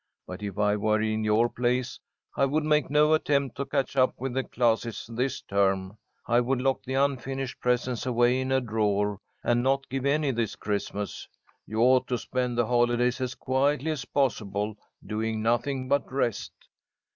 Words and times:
But, 0.25 0.41
if 0.41 0.57
I 0.57 0.75
were 0.77 0.99
in 0.99 1.23
your 1.23 1.47
place, 1.47 1.99
I 2.35 2.45
would 2.45 2.63
make 2.63 2.89
no 2.89 3.13
attempt 3.13 3.55
to 3.57 3.67
catch 3.67 3.95
up 3.95 4.15
with 4.17 4.33
the 4.33 4.43
classes 4.43 5.07
this 5.13 5.41
term. 5.41 5.95
I 6.25 6.39
would 6.39 6.59
lock 6.59 6.81
the 6.83 6.95
unfinished 6.95 7.59
presents 7.59 8.07
away 8.07 8.41
in 8.41 8.51
a 8.51 8.61
drawer, 8.61 9.19
and 9.43 9.61
not 9.61 9.87
give 9.89 10.07
any 10.07 10.31
this 10.31 10.55
Christmas. 10.55 11.27
You 11.67 11.81
ought 11.81 12.07
to 12.07 12.17
spend 12.17 12.57
the 12.57 12.65
holidays 12.65 13.21
as 13.21 13.35
quietly 13.35 13.91
as 13.91 14.05
possible, 14.05 14.75
doing 15.05 15.43
nothing 15.43 15.87
but 15.87 16.11
rest." 16.11 16.51